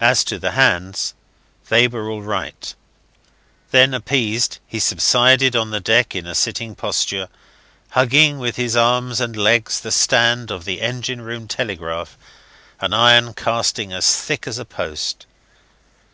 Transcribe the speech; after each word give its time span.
As 0.00 0.24
to 0.24 0.38
the 0.38 0.52
hands, 0.52 1.12
they 1.68 1.86
were 1.86 2.08
all 2.08 2.22
right. 2.22 2.74
Then, 3.72 3.92
appeased, 3.92 4.56
he 4.66 4.78
subsided 4.80 5.54
on 5.54 5.68
the 5.68 5.80
deck 5.80 6.14
in 6.14 6.26
a 6.26 6.34
sitting 6.34 6.74
posture, 6.74 7.28
hugging 7.90 8.38
with 8.38 8.56
his 8.56 8.74
arms 8.74 9.20
and 9.20 9.36
legs 9.36 9.78
the 9.78 9.92
stand 9.92 10.50
of 10.50 10.64
the 10.64 10.80
engine 10.80 11.20
room 11.20 11.46
telegraph 11.46 12.16
an 12.80 12.94
iron 12.94 13.34
casting 13.34 13.92
as 13.92 14.16
thick 14.18 14.46
as 14.46 14.58
a 14.58 14.64
post. 14.64 15.26